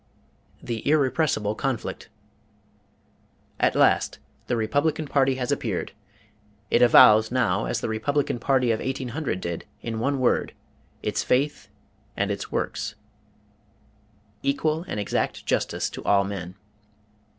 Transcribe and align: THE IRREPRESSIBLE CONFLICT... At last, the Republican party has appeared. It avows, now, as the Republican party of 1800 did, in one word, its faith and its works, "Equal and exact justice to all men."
THE 0.63 0.81
IRREPRESSIBLE 0.91 1.53
CONFLICT... 1.53 2.09
At 3.59 3.75
last, 3.75 4.17
the 4.47 4.55
Republican 4.57 5.05
party 5.05 5.35
has 5.35 5.51
appeared. 5.51 5.91
It 6.71 6.81
avows, 6.81 7.29
now, 7.29 7.65
as 7.65 7.81
the 7.81 7.87
Republican 7.87 8.39
party 8.39 8.71
of 8.71 8.79
1800 8.79 9.39
did, 9.39 9.65
in 9.83 9.99
one 9.99 10.19
word, 10.19 10.55
its 11.03 11.23
faith 11.23 11.69
and 12.17 12.31
its 12.31 12.51
works, 12.51 12.95
"Equal 14.41 14.85
and 14.87 14.99
exact 14.99 15.45
justice 15.45 15.87
to 15.91 16.03
all 16.03 16.23
men." 16.23 16.55